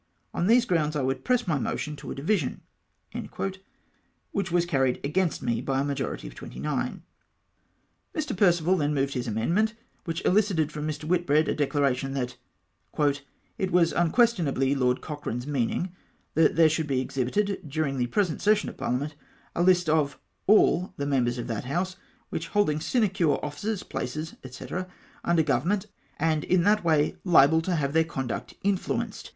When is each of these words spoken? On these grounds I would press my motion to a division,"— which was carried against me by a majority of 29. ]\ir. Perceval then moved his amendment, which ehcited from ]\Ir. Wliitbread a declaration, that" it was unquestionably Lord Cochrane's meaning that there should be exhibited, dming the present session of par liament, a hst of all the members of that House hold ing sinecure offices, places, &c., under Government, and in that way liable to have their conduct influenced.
On 0.33 0.47
these 0.47 0.65
grounds 0.65 0.95
I 0.95 1.03
would 1.03 1.23
press 1.23 1.47
my 1.47 1.59
motion 1.59 1.95
to 1.97 2.09
a 2.09 2.15
division,"— 2.15 2.61
which 4.31 4.51
was 4.51 4.65
carried 4.65 4.99
against 5.03 5.43
me 5.43 5.61
by 5.61 5.79
a 5.79 5.83
majority 5.83 6.27
of 6.27 6.33
29. 6.33 7.03
]\ir. 8.15 8.33
Perceval 8.35 8.77
then 8.77 8.95
moved 8.95 9.13
his 9.13 9.27
amendment, 9.27 9.75
which 10.05 10.23
ehcited 10.23 10.71
from 10.71 10.89
]\Ir. 10.89 10.95
Wliitbread 10.95 11.47
a 11.49 11.53
declaration, 11.53 12.15
that" 12.15 12.35
it 13.59 13.71
was 13.71 13.93
unquestionably 13.93 14.73
Lord 14.73 15.01
Cochrane's 15.01 15.45
meaning 15.45 15.91
that 16.33 16.55
there 16.55 16.67
should 16.67 16.87
be 16.87 16.99
exhibited, 16.99 17.59
dming 17.67 17.97
the 17.97 18.07
present 18.07 18.41
session 18.41 18.69
of 18.69 18.77
par 18.77 18.89
liament, 18.89 19.11
a 19.55 19.61
hst 19.61 19.87
of 19.87 20.17
all 20.47 20.95
the 20.97 21.05
members 21.05 21.37
of 21.37 21.45
that 21.45 21.65
House 21.65 21.95
hold 22.53 22.71
ing 22.71 22.79
sinecure 22.79 23.37
offices, 23.45 23.83
places, 23.83 24.35
&c., 24.49 24.65
under 25.23 25.43
Government, 25.43 25.85
and 26.17 26.43
in 26.43 26.63
that 26.63 26.83
way 26.83 27.17
liable 27.23 27.61
to 27.61 27.75
have 27.75 27.93
their 27.93 28.03
conduct 28.03 28.55
influenced. 28.63 29.29